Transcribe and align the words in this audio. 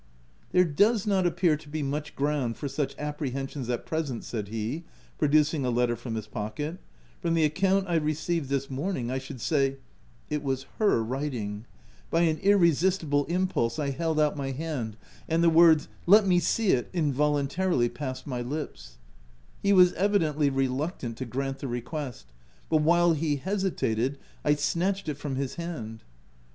"There 0.51 0.63
does 0.65 1.05
not 1.05 1.27
appear 1.27 1.55
to 1.55 1.69
be 1.69 1.83
much 1.83 2.15
ground 2.15 2.57
for 2.57 2.67
such 2.67 2.97
apprehensions 2.97 3.69
at 3.69 3.85
present," 3.85 4.23
said 4.23 4.47
he, 4.47 4.83
producing 5.19 5.63
a 5.63 5.69
letter 5.69 5.95
from 5.95 6.15
his 6.15 6.25
pocket: 6.25 6.71
u 6.71 6.79
from 7.21 7.35
the 7.35 7.43
account 7.43 7.85
I 7.87 7.97
received 7.97 8.49
this 8.49 8.67
morning, 8.67 9.09
1 9.09 9.19
should 9.19 9.39
say 9.39 9.77
It 10.27 10.41
was 10.41 10.65
her 10.79 11.03
writing! 11.03 11.67
By 12.09 12.21
an 12.21 12.39
irresistible 12.39 13.25
im 13.29 13.43
OF 13.43 13.49
W1LDFELL 13.49 13.53
HALL. 13.53 13.63
195 13.63 13.77
pulse, 13.77 13.77
I 13.77 13.89
held 13.91 14.19
out 14.19 14.35
my 14.35 14.49
hand, 14.53 14.97
and 15.29 15.43
the 15.43 15.51
words 15.55 15.87
—"Let 16.11 16.25
me 16.25 16.39
see 16.39 16.69
it," 16.69 16.89
involuntarily 16.93 17.87
passed 17.87 18.25
my 18.25 18.41
lips. 18.41 18.97
He 19.61 19.71
was 19.71 19.93
evidently 19.93 20.49
reluctant 20.49 21.15
to 21.17 21.25
grant 21.25 21.59
the 21.59 21.67
re 21.67 21.79
quest, 21.81 22.25
but 22.71 22.77
while 22.77 23.13
he 23.13 23.35
hesitated, 23.35 24.17
I 24.43 24.55
snatched 24.55 25.09
it 25.09 25.17
from 25.19 25.35
his 25.35 25.57
hand. 25.61 26.01